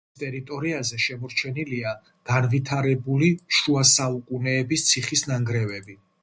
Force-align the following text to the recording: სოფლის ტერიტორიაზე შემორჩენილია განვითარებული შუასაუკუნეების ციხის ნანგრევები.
სოფლის 0.03 0.19
ტერიტორიაზე 0.21 0.97
შემორჩენილია 1.03 1.91
განვითარებული 2.29 3.29
შუასაუკუნეების 3.59 4.87
ციხის 4.91 5.25
ნანგრევები. 5.35 6.01